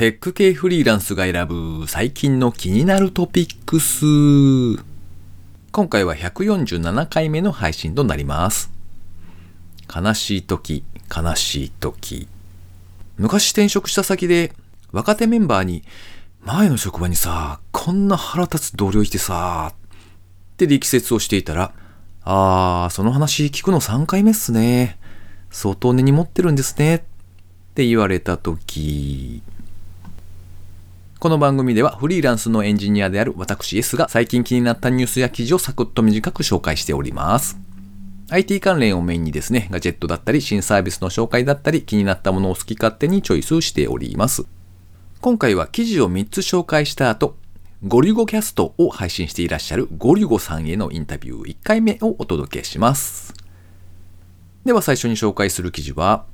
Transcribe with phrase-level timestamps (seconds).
[0.00, 4.82] テック系フリーランスが選ぶ最近の気になるトピックス。
[5.72, 8.70] 今回は147回目の配信となります。
[9.94, 10.84] 悲しい時、
[11.14, 12.28] 悲しい時。
[13.18, 14.54] 昔転職した先で
[14.90, 15.84] 若手メンバーに
[16.46, 21.74] 前の職場にさ、こんな腹立つ同僚いてさ、って力説をしていたら、
[22.22, 24.98] あー、その話聞くの3回目っすね。
[25.50, 26.94] 相当根に持ってるんですね。
[26.94, 27.00] っ
[27.74, 29.42] て言われた時。
[31.20, 37.58] この番組ではフリーランスのエンジニアである私 S が最近気になったニュースや記事をサクッと短く紹介しております。
[38.30, 44.46] IT 関連をメインにですね、ガジェットだったり新サービスの紹介だったり気になったものを好き勝手にチョイスしております。
[45.20, 47.36] 今回は記事を3つ紹介した後、
[47.86, 53.34] ゴリュゴキャストを配信していらっしゃるゴリュゴさんへのインタビュー1回目をお届けします。
[54.64, 56.24] では最初に紹介する記事は、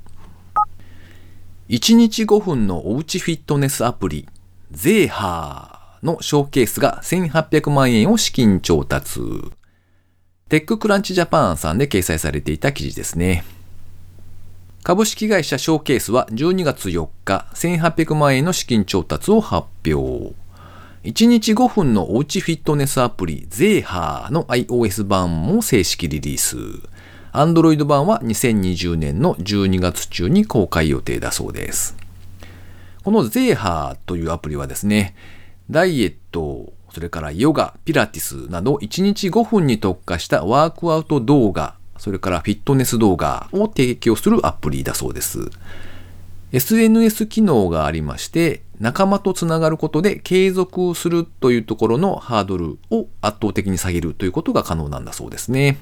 [1.67, 4.29] 1日5分のおうちフィットネスアプリ、
[4.71, 9.21] ゼーハーのショーケースが1800万円を資金調達。
[10.49, 13.45] テッククランチジャパンさんで掲載されていた記事ですね。
[14.83, 20.33] 株式会社ショーケースは12月4日、1800万円の資金調達を発表。
[21.03, 26.57] 1日5分のおうちフィットネスアプリ、ゼーハーの iOS 版も正式リリース。
[27.31, 31.95] Android 版は2020年の12月中に公開予定だそうです。
[33.07, 35.15] このゼーハーというアプリはですね、
[35.71, 45.39] ダイエット、それからヨガ、ピラティスなど1日5分に特化したワークアウト動画、それからフィットネス動画を提供するアプリだそうです。
[46.51, 55.77] SNS 機能がありまして、仲間とつながることで継続するというところのハードルを圧倒的に下げるということが可能なんだそうですね。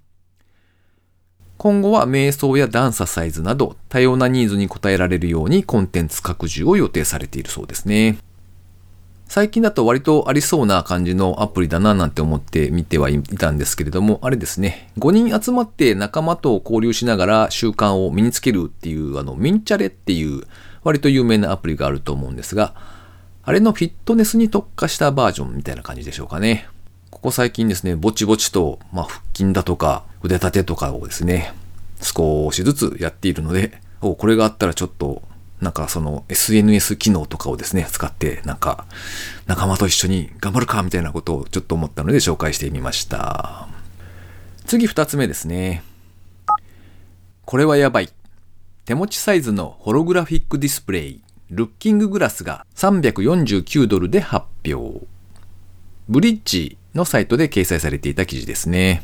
[1.58, 8.18] 今後は瞑想やダンササイズなど多様なニーズに応えられるようにコンテンツ拡充を予定されているそうですね。
[9.28, 20.44] 最近だと割とありそうな感じのアプリだななんて思って見てはいたんですけれども、あれですね、5人集まって仲間と交流しながら習慣を身につけるっていう、あの、ミンチャレっていう
[20.84, 22.76] 割と有名なアプリがあると思うんですが、
[23.44, 26.68] あれのフィットネスに特化したバージョンみたいな感じでしょうかね。
[27.16, 31.54] ここ最近ですね、ぼちぼちと、まあ、腹筋だとか腕立てとかをですね、
[32.02, 35.24] 少しずつやっているので、おこれがあったらちょっと
[35.62, 38.86] なんかその SNS 機能とかをですね、使ってなんか
[39.48, 43.70] 仲間と一緒に頑張るかみたいなことをちょっと思ったので紹介してみました。
[44.66, 45.84] 次二つ目ですね。
[47.46, 48.10] これはやばい。
[48.84, 55.15] 手持ちサイズのホログラフィックディスプレイ、ルッキンググラスが349ドルで発表。
[56.08, 59.04] ブリッジのサイトで掲載されていた記事ですね。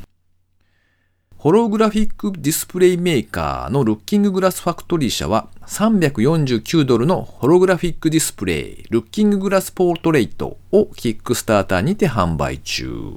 [1.36, 13.16] ホログラフィックディスプレイメーカーの Looking Glass Factory 社は349ドルのホログラフィックディスプレイ Looking Glass Portrait をキックスターターにて販売中。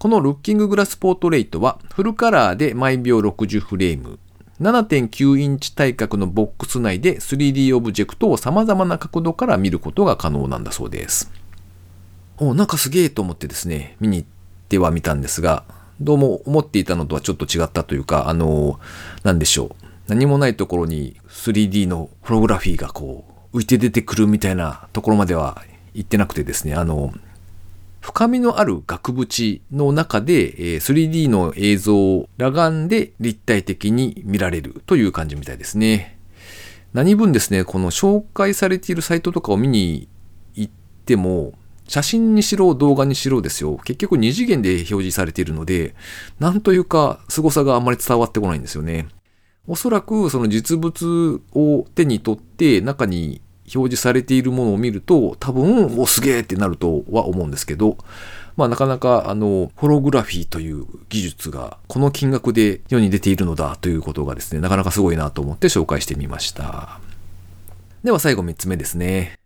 [0.00, 4.18] この Looking Glass Portrait はフルカラーで毎秒60フレーム、
[4.60, 11.30] 7.9インチ対角のボックス内で 3D オブジェクトを様々な角度から見ることが可能なんだそうです。
[12.40, 14.28] お、なんかすげえと思ってですね、見に行っ
[14.68, 15.64] てはみたんですが、
[16.00, 18.78] どうも思っていたのとはちょっと違ったというか、あの、
[19.24, 19.88] なんでしょう。
[20.06, 25.62] 何もないところに 3D のホログラフィーがこう浮いて出てくるみたいなところまでは
[25.92, 27.12] 行ってなくてですね、あの、
[28.00, 36.18] 深みのある額縁の中で、え 3D の映像を裸眼で立体的に見られるという感じみたいですね。
[36.94, 40.08] 何分ですね、この紹介されているサイトとかを見に
[40.54, 40.72] 行っ
[41.04, 41.52] ても、
[41.88, 43.78] 写真にしろ動画にしろですよ。
[43.78, 45.94] 結局二次元で表示されているので、
[46.38, 49.08] なんというか凄さがあんまり伝わってこないんですよね。
[49.66, 53.40] おそらくその実物を手に取って中に
[53.74, 57.96] 表示されているものを見ると多分、おすげえってなるとは思うんですけど、
[58.56, 67.00] まあなかなかあの、ホログラフィーという技術がこの金額で世に出ているのだということがですね、なかなかすごいなと思って紹介してみました。
[68.04, 69.37] では最後3つ目ですね。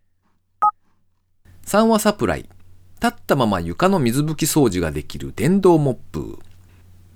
[1.65, 2.49] 三和サプライ。
[3.03, 6.39] 立ったまま床の水拭き掃除ができる電動モップ。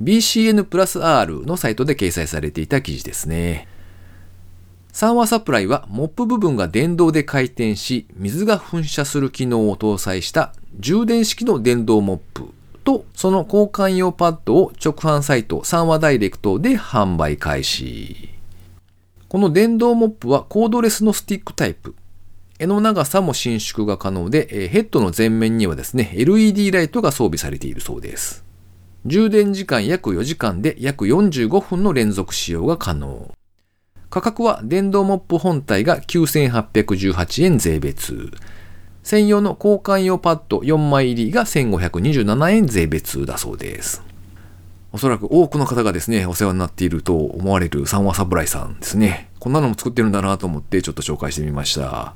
[0.03, 3.69] BCN プラス R のサイトで掲載されていた記事ですね。
[4.93, 12.49] 三和サプライはモップ部分が電動で回転し、水が噴射する機能を搭載した充電式の電動モップ
[12.83, 18.31] と、その交換用パッドを直販サイト三和ダイレクトで販売開始。
[19.29, 21.95] この電動モップはコードレスのスティックタイプ。
[22.59, 28.45] 柄の長さも伸縮が可能で、ヘッドの前面にはですね、LED ライトが装備されているそうです。
[29.05, 33.35] 充電時間約4時間で約45分の連続使用が可能。
[34.09, 38.31] 価格は電動モップ本体が9818円税別。
[39.03, 44.03] 専用の交換用パッド4枚入りが1527円税別だそうです。
[44.93, 49.29] おそらく多くの方がですね、お世話になっていると思われる三和サプライさんですね。
[49.39, 52.15] こんなのも作ってるんだなと思ってちょっと紹介してみました。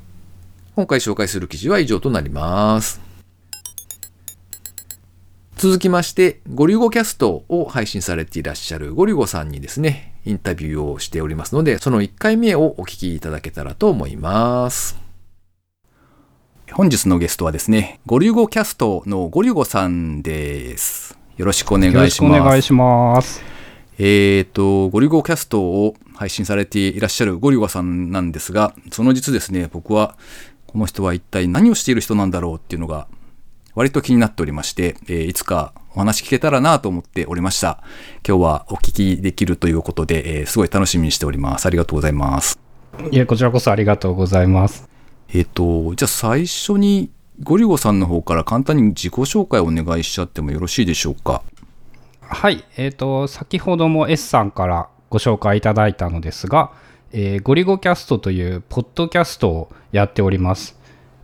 [0.73, 3.01] 今回紹介する記事は以上となります。
[5.57, 14.97] 続きまして、ゴリュゴキャストを配信されていらっしゃるゴリュゴさんにですね、インタビューをしておりますので、その1回目をお聞きいただけたらと思います。
[16.71, 21.17] 本日のゲストはですね、ゴリュゴキャストのゴリュゴさんです。
[21.35, 22.15] よろしくお願いしよろます。
[22.15, 23.51] しくお願いします。
[23.99, 30.17] えーと、ゴリゴキャストを配信されていらっしゃるゴリゴさんなんですが、その実ですね、僕は、
[30.71, 33.07] この人は一体何をしている人なんだろうっていうのが、
[33.75, 37.83] 割と気になっておりまして、えーいつかお話聞けたらなと思っておりました。
[38.27, 41.65] 今日はお聞きできるということで、えーすごい楽しみにしております。
[41.65, 42.57] ありがとうございます。
[43.11, 44.89] いえ、こちらこそありがとうございます。
[45.33, 47.09] えっ、と、じゃあ最初に
[47.43, 51.41] ゴリゴさんの方から簡単に自己紹介をお願いしちゃってもよろしいでしょうか？
[52.21, 56.71] はい、えっ、と、先ほども S さんからご紹介いただいたのですが、
[57.13, 60.77] えーゴリゴキャストというポッドキャストをやっております。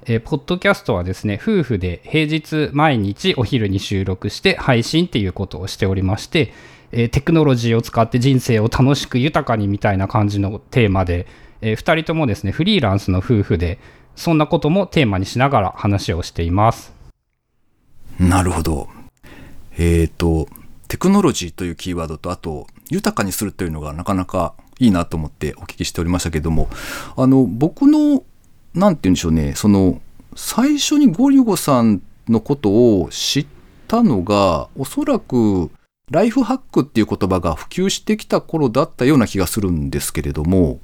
[0.06, 6.54] えーポッドキャストはですね、夫婦で平日毎日お昼に収録して配信っていうことをしておりまして、
[6.92, 11.25] えーテクノロジーを使って人生を楽しく豊かにみたいな感じのテーマで、
[11.62, 13.80] え2人ともですね、フリーランスの夫婦で、
[14.16, 16.92] そんなこともテーマにしながら話をしています。
[18.19, 18.89] なるほど。
[19.78, 20.48] えっ、と、
[20.88, 26.69] テクノロジーというキーワードと、あと、豊かにするというのがなかなかいいなと思ってお聞きしておりましたけども、
[27.16, 28.24] あの、僕の、
[28.74, 30.01] なんて言うんでしょうね、その、
[30.36, 33.48] 最初にゴリュゴさんのことを知っ
[33.88, 35.72] たのが、おそらく、
[36.10, 40.80] ライフハックっていう言葉が普及してきた頃だったような気がするんですけれども、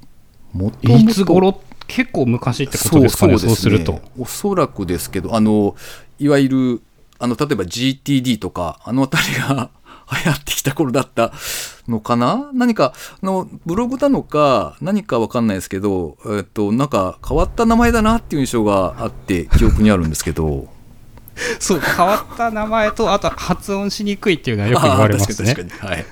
[0.52, 1.60] もともといつ頃？
[1.86, 4.00] 結構昔ってことですかね、そうすると。
[4.18, 5.76] おそらくですけど、あの、
[6.18, 6.82] いわゆる、
[7.18, 9.70] あの、例えば GTD とか、あのあたりが
[10.12, 11.32] 流行ってきた頃だった
[11.88, 12.50] のかな？
[12.52, 12.92] 何か、
[13.22, 20.68] あの、ブログなのか、何かわかんないですけど、えっと、なんか変わった名前だなっていう印象があって、 記憶にあるんですけど。
[21.58, 25.54] そう、変わった名前と、あと発音しにくいっていうのはよく言われますね。
[25.54, 25.94] 確かに確かに。
[25.94, 26.06] はい。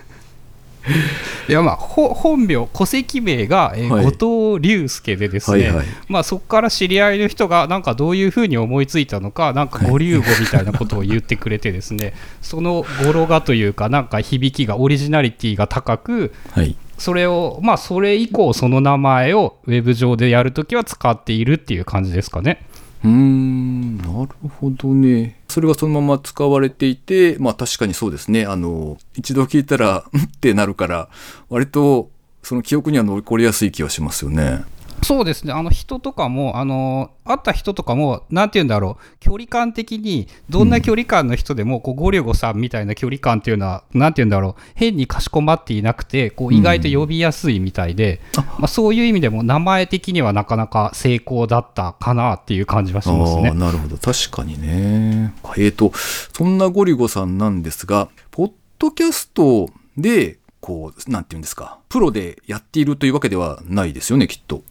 [1.48, 16.76] いや、まあ、ほ本名、戸籍名が、えーはい後藤隆介でですね、はいはいまあ、そこから知り合いの人が、なんかどういうふうに思いついたのか、なんか五流語みたいなことを言ってくれてですね、 その語呂がというか、なんか響きが、オリジナリティが高く、はい。
[16.98, 22.64] それを、まあ、それ以降、その名前をウェブ上でやるときは使っているっていう感じですかね。
[23.04, 24.28] うーん、なる
[24.60, 25.40] ほどね。
[25.48, 28.46] それがそのまま使われていて、まあ確かにそうですね。
[28.46, 31.08] あの、一度聞いたら、んってなるから、
[31.48, 32.10] 割と
[32.42, 34.62] その記憶には残りやすい気はしますよね。
[35.02, 53.50] そうですね、あの人とかも、あの会った人とかも、なんて言うんだろう、距離感的に、どんな距離感の人でも、こうゴリョゴさんみたいな距離感っていうのは、なんて言うんだろう、変にかしこまっていなくて、こう意外と呼びやすいみたいで、まあ、そういう意味でも、名前的にはなかなか成功だったかなっていう感じはしますね。
[53.52, 53.96] なるほど。
[53.96, 55.34] 確かにね。
[55.56, 55.92] えっ、と、
[56.32, 64.62] そんなゴリゴさんなんですが、ポッドキャストで、こう、なんていうんですか、プロでやっているというわけではないですよね、きっと。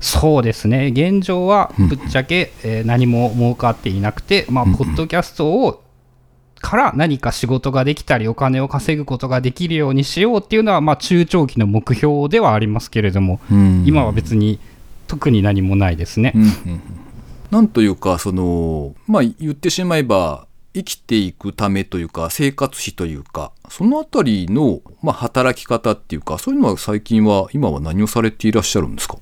[0.00, 5.82] そうですね、現状はぶっちゃけ、えー何も儲かっていなくて、まあ、ポッドキャストを
[6.62, 13.84] から何か仕事ができたり、お金を稼ぐことができるようにしようっていうのは、まあ、中長期の目標ではありますけれども、うん。
[13.86, 14.58] 今は別に
[15.06, 16.32] 特に何もないですね。
[16.34, 16.80] うんうんうん。
[17.50, 29.16] なんというか、その、まあ言ってしまえば、生きていくためというか、生活費というか、そのあたりの、まあ、働き方っていうか、そういうのは最近は、今は何をされていらっしゃるんですか？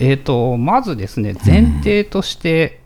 [0.00, 2.80] えー、とまずですね前提として、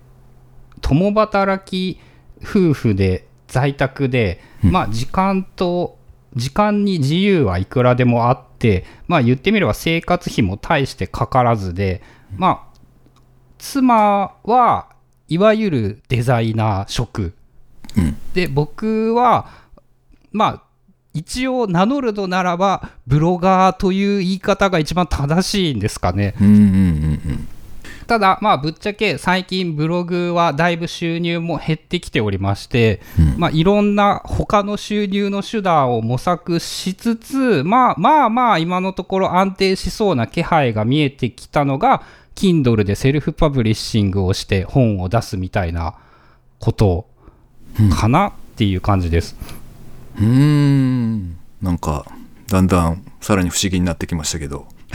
[0.80, 1.98] 共働き
[2.42, 5.96] 夫婦で在宅で、まあ、時間と
[6.36, 12.02] 時間に自由はいくらでもあって、まあ、言ってみれば生活費も大してかからずで、
[12.36, 12.78] まあ、
[13.58, 14.88] 妻は
[15.28, 17.34] いわゆるデザイナー職。
[17.96, 18.16] うん。
[18.34, 19.48] で僕は
[20.32, 20.62] まあ
[21.14, 26.34] 一応名乗るのならばブロガーという言い方が一番正しいんですかね。
[26.40, 27.48] うんうんうん
[28.06, 42.02] ただ、まあ、ぶっちゃけ最近ブログはだいぶ収入も減ってきておりまして、うんまあ、いろんな他の収入の手段を模索しつつ、まあまあまあ今のところ安定しそうな気配が見えてきたのが
[42.34, 45.94] Kindle でセルフパブリッシングをして本を出すみたいな
[46.58, 47.06] こと
[47.98, 49.36] かなっていう感じです。
[49.40, 49.63] うん。
[50.16, 51.36] うーん。
[51.62, 52.06] なんか、
[52.48, 54.66] だんだん、さらに不思議になってきましたけど。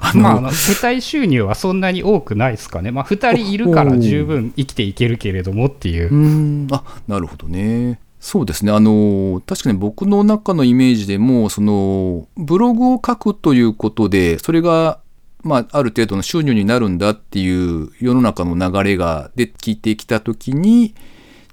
[0.00, 6.10] あまあ、あの世帯収入はそんなに多くないですかね、まあ、2人いるから十分生きていけるけれどもっていう。
[6.10, 8.00] うんあなるほどね。
[8.18, 15.00] そうですねあの確かに僕の中のイメージでもそのブログを書くということでそれが、
[15.42, 20.94] まあ、ある程度の収入になるんだっていう世の中の流れがで聞いてきた時に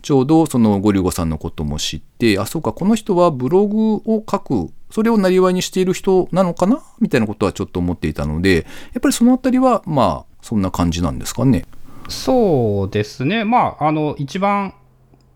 [0.02, 6.82] ちょうどそのゴリゴさんのことも知ってあそうかこの人はブログを書くそれをなりわいにしている人なのかな？
[7.00, 11.66] みたいなことはちょっと思っていたのでやっぱりそのあたりはまあそんな感じなんですかね？
[12.10, 14.74] そうですね、まあ、あの一番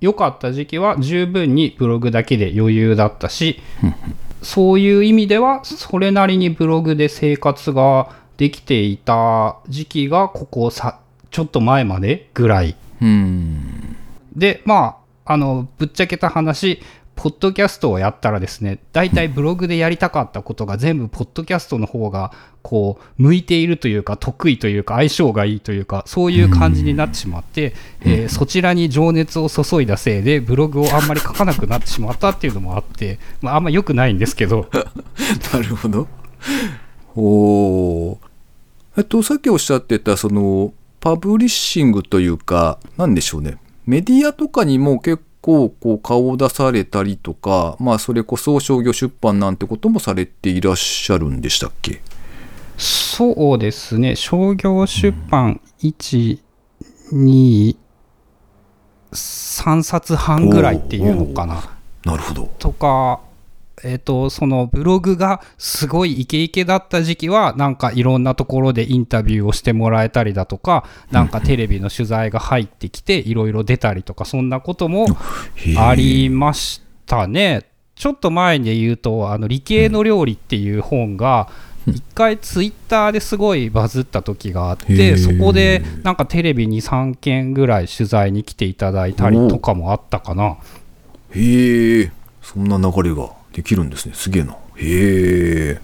[0.01, 3.61] 良かった時期は十分にブログだけで余裕だったし、
[4.41, 10.99] そういう意味では、それなりにブログで生活ができていた時期が、ここさ、
[11.31, 12.75] ちょっと前までぐらい。
[13.01, 13.84] うん
[14.35, 16.81] で、まあ、あの、ぶっちゃけた話、
[17.15, 34.69] ポッドキャストをやったらですね、大体ブログでやりたかったことが全部ポッドキャストの方が、こう、向いているというか、得意というか、相性がいいというか、そういう感じになってしまって、えーそちらに情熱を注いだせいで、ブログをあんまり書かなくなってしまったっていうのもあって、まあ、あんま良くないんですけど、
[35.53, 36.07] なるほど。
[37.15, 38.17] おー
[38.97, 43.57] えっと、さっきおっしゃってた、その、パブリッシングというか、なんでしょうね。
[43.85, 52.01] メディアとかにも結構、こう、顔を出されたりとか、まあ、それこそ商業出版なんてこともされていらっしゃるんでしたっけ？
[52.77, 56.39] そうですね、商業出版1、
[57.13, 57.75] 2、
[59.11, 61.63] 3冊半ぐらいっていうのかな。
[62.03, 62.49] なるほど。
[62.59, 63.21] とか、
[63.85, 75.07] えっとそのブログがすごいイケイケだった時期はなんかいろんなところでインタビューをしてもらえたりだとかなんかテレビの取材が入ってきていろいろ出たりとかそんなことも
[75.77, 77.65] ありましたね。
[77.95, 81.47] ちょっと前に言うと「あの理系の料理」っていう本が
[81.87, 90.57] 一回ツイッターですごいバズった時があっへてーそこでなんかテレビに3件ぐらい取材に来ていただいたりとかもあったかな。
[91.31, 92.11] へえ、
[92.41, 94.13] そんな流れができるんですね。
[94.13, 94.53] すげえな。
[94.53, 95.79] へえ。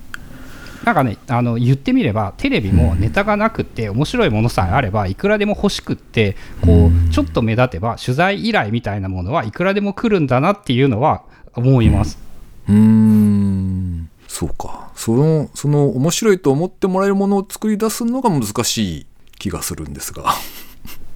[0.83, 6.35] なんかねあの言ってみればテレビもネタがなくって面白いものさえあればいくらでも欲しくって
[6.65, 11.23] こうちょっと目立てば取材依頼みたいなものはいくらでも来るんだなっていうのは
[11.55, 12.19] 思います。
[12.67, 14.09] うーん。
[14.27, 14.91] そうか。
[14.95, 19.05] そのその面白いと思ってもらえるものを作り出すのが難しい
[19.39, 20.33] 気がするんですが。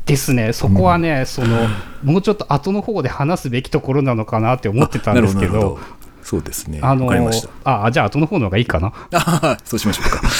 [0.05, 0.53] ですね。
[0.53, 1.67] そこはね、その
[2.03, 5.79] もうちょっと後の方で話すべきところなのかなって思ってたんですけど
[6.25, 8.91] そうですねあのわかりましたあじゃあ後の方の方がいいかな。
[9.13, 10.21] あそうしましょうか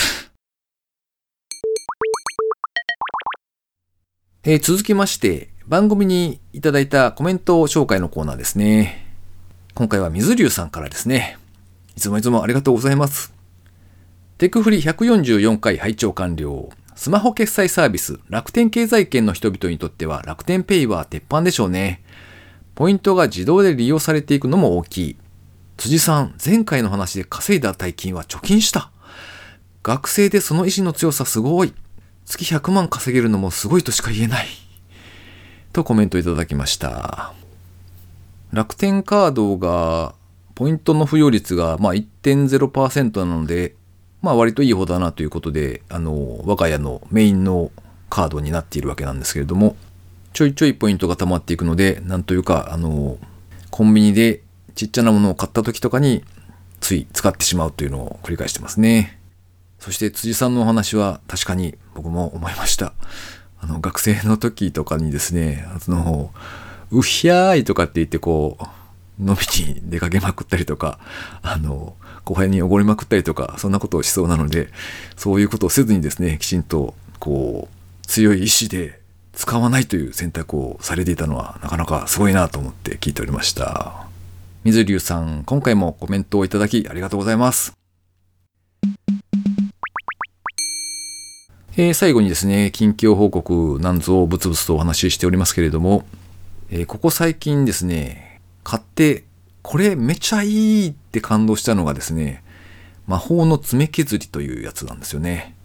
[4.43, 9.05] えー続きまして番組にいただいたコメント紹介のコーナーですね
[9.75, 11.37] 今回は水流さんからですね
[11.95, 13.35] いつもいつもありがとうございます
[14.37, 16.69] テクフリ144回拝聴完了。
[16.93, 22.03] スマホ決済サービス、楽天経済圏の人々にとっては楽天ペイは鉄板でしょうね。
[22.73, 25.17] ポイントが自動で利用されていくのも大きい。
[25.77, 28.91] 辻さん、前回の話で稼いだ大金は貯金した。
[29.83, 31.73] 学生でその意志の強さすごい。
[32.25, 34.47] 月100万稼げるのもすごいとしか言えない。
[35.73, 37.33] とコメントいただきました。
[38.51, 40.15] 楽天カードが、
[40.55, 43.75] ポイントの付与率がまあ1.0%なので、
[44.21, 47.71] まあ割といい方だなということで、あの、我が家のメインの
[48.09, 49.75] カードになっているわけなんですけれども、
[50.31, 53.17] ちょいちょいポイントが溜まっていくので、なんというか、あの、
[53.69, 54.41] コンビニで
[54.75, 56.23] ちっちゃなものを買った時とかに、
[56.81, 59.19] つい使ってしまうというのを繰り返してますね。
[59.79, 62.93] そして辻さんのお話は確かに僕も思いました。
[63.59, 66.31] あの、学生の時とかにですね、あの、
[66.91, 68.63] うひゃーいとかって言ってこう、
[69.19, 70.99] 飲みに出かけまくったりとか、
[71.41, 74.69] あの、後輩におごりまくったりとか、そんなことをしそうなので、
[75.15, 78.99] そういうことをせずにですね、きちんと、こう、強い意志で
[79.33, 84.14] 使わないという選択をされていたのは、なかなかすごいなと思って聞いておりました。
[84.65, 87.73] 水流さん、今回もコメントをいただきありがとうございます。
[91.77, 96.03] えー最後にですね、近況報告なんぞをブツブツとお話ししておりますけれども、
[96.71, 99.25] えーここ最近ですね、買って、
[99.61, 102.43] これめちゃいいって感動したのがですね、
[103.05, 105.55] 魔法の爪削りというやつなんですよね。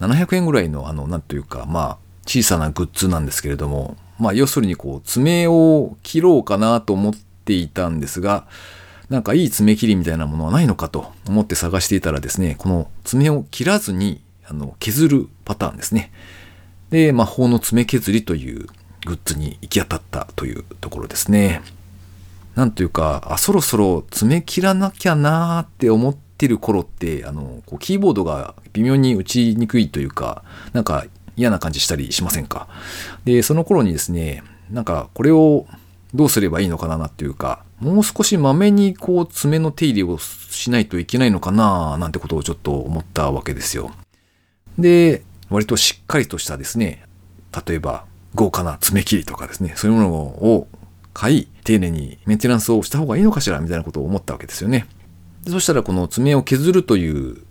[0.00, 7.14] 700円ぐらいのあの、なんというか、まあ、小さなグッズなんですけれども、まあ、要するにこう、爪を切ろうかなと思っ
[7.48, 8.46] ていたんですが、
[9.08, 16.12] なんかいい爪切りみたいなものはないのかと思って探していたらですね、この爪を切らずに、あの、削るパターンですね。
[16.90, 18.66] で、魔法の爪削りという
[19.06, 21.62] グッズに行き当たったというところですね。
[22.54, 32.68] なんというか、あ、そろそろ爪切らなきゃなーって思っってる頃ってあのこうキーボードが微妙に打ちにくいというかなんか嫌な感じしたりしませんか？
[33.24, 35.66] でその頃にですねなんかこれを
[36.14, 43.90] どうすればいいのかなっていうかもう少しまめにこう爪の手入れをしないといけないのかななんてことをちょっと思ったわけですよ。
[44.78, 47.04] で割としっかりとしたですね
[47.66, 50.68] 例えば豪華な爪切りとかですねそういうものを
[51.14, 54.86] 買い丁寧にメンテナンスをした方がいいのかしらみたいなことを思ったわけですよね。
[55.44, 57.42] でそしたらこの爪を削るという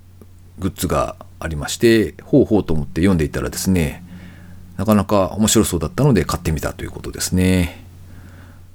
[0.60, 4.04] グッズがありましてほうほうと思って読んでいたらですね
[4.78, 7.87] なかなか面白そうだったので買ってみたということですね。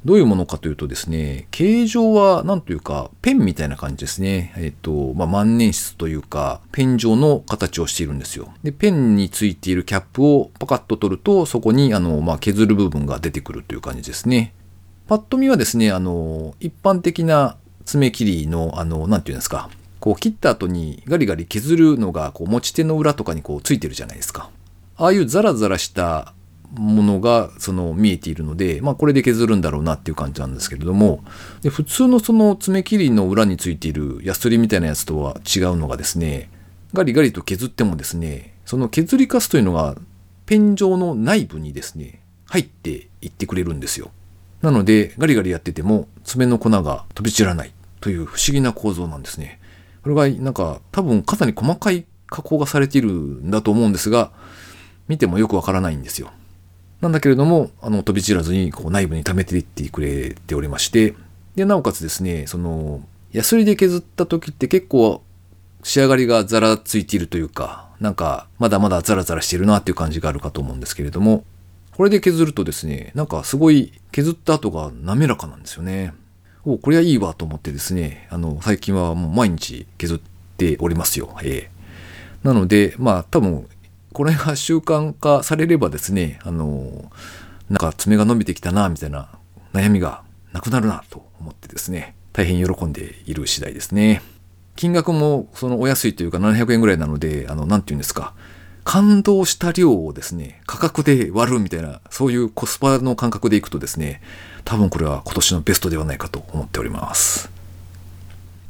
[0.04, 4.52] どういうものかというとですね形状は何というかペンみたいな感じですね。
[4.56, 8.52] えっ、と、まあ、万年筆というかペン状の形をしているんですよ。
[8.64, 14.54] でペンについているキャップをパカッと取るとそこにあの、まあ、削る部分が出てくるという感じですね。
[15.06, 19.68] パッと見はですねあの一般的な爪切りのあの何て言うんですか
[20.00, 24.50] こう切った後にガリガリ削るのがこう持ち手の裏とかにこうついてるじゃないですか。
[24.96, 26.34] ああいうザラザラした
[26.74, 31.22] ものがその見えているので、まあ、これで削るんだろうなっていう感じなんですけれども
[31.60, 36.50] で普通のその爪切りの裏についているヤスリみたいなやつとは違うのがですね
[36.94, 39.96] ガリガリと削ってもですねその削りカスというのが
[40.46, 44.10] ペン状の内部にですね入っていってくれるんですよ。
[44.60, 49.60] なのでガリガリやってても爪の粉が飛び散らないという不思議な構造なんですね。
[50.02, 54.32] これがなんか多分かなり細かい加工がされているんだと思うんですが
[55.08, 56.30] 見てもよくわからないんですよ。
[57.02, 61.14] なんだけれども、あの、飛び散らずに、こう、内部に溜めていってくれておりまして、
[61.56, 65.20] で、なおかつですね、その、ヤスリで削った時って結構、
[65.82, 71.44] 仕上がりがザラついているというか、なんか、まだまだザラザラしてるなっていう感じがあるかと思うんですけれども、
[71.96, 76.14] これで削るとですね、なんかすごい削った後が滑らかなんですよね。
[76.64, 80.20] おこれはいいわと思ってですね、あの、最近はもう毎日削っ
[80.56, 81.36] ておりますよ。
[81.42, 83.66] えー、なので、まあ多分
[84.12, 87.10] これが習慣化されればですね、あの、
[87.68, 89.28] なんか爪が伸びてきたな、みたいな
[89.72, 94.22] 悩みがなくなるなと思ってですね、大変喜んでいる次第ですね。
[94.76, 98.34] 金額もそのお安いというか700円ぐらいなので、あの、なんて言うんですか、
[98.84, 104.20] 感動した量をですね、価格で割るみたいな、そういうコスパの感覚でいくとですね、
[104.64, 107.61] 多分これは今年のベストではないかと思っております。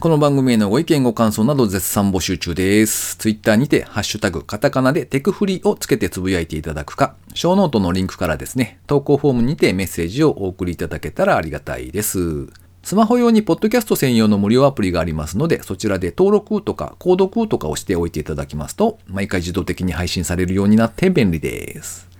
[0.02, 3.16] この番組へのご意見ご感想など絶賛募集中です。
[3.18, 12.48] ツイッターにて、ハッシュタグ、カタカナでテクフリをつけてつぶやいていただくか、ショーノートのリンクからですね、投稿フォームにてメッセージをお送りいただけたらありがたいです。
[12.82, 22.11] スマホ用にポッドキャスト専用の無料アプリがありますので、そちらで登録とか購読とかをしておいていただきますと、毎回自動的に配信されるようになって便利です。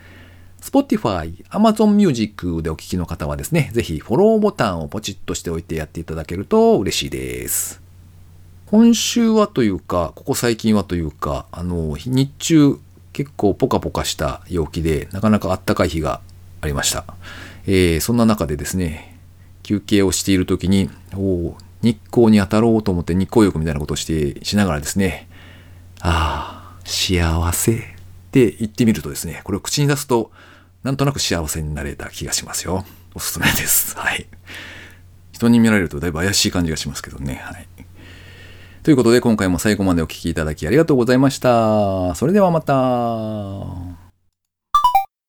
[0.62, 7.82] Spotify、Amazon Music でお聴きの方はですね、ぜひフォローボタンをポチッとしておいてやっていただけると嬉しいです。
[8.66, 12.78] 今週はというか、ここ最近はというか、あの、日中
[13.12, 16.20] 結構ポカポカした陽気で、なかなかあったかい日が
[16.60, 17.04] ありました。
[17.66, 19.18] えー、そんな中でですね、
[19.64, 25.28] 休憩をしている時に、お日光に当たろうと思って日光浴みたいなことをしてしながらですね、
[26.00, 27.78] ああ、幸せっ
[28.30, 30.30] て言ってみるとですね、これを口に出すと、
[30.82, 32.84] なんとなく幸せになれた気がしますよ。
[33.14, 33.96] おすすめです。
[33.96, 34.26] はい。
[35.32, 37.40] 人に見られるとだいぶ怪しい感じがしますけどね。
[37.44, 37.66] はい。
[38.82, 42.14] ということで今回も最後までお聴きいただきありがとうございました。
[42.16, 44.01] それではまた。